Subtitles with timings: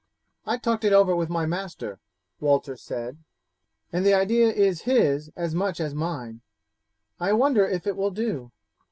[0.47, 1.99] "I talked it over with my master,"
[2.39, 3.19] Walter said,
[3.93, 6.41] "and the idea is his as much as mine.
[7.19, 8.51] I wonder if it will do."